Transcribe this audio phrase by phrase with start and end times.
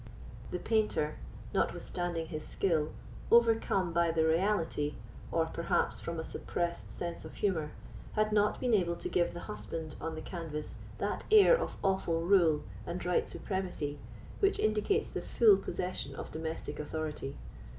[0.49, 1.17] The painter,
[1.53, 2.89] notwithstanding his skill,
[3.29, 4.95] overcome by the reality,
[5.31, 7.73] or, perhaps, from a suppressed sense of humour,
[8.13, 12.21] had not been able to give the husband on the canvas that air of awful
[12.23, 13.99] rule and right supremacy
[14.39, 17.37] which indicates the full possession of domestic authority.